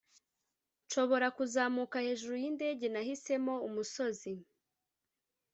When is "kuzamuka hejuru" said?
1.37-2.33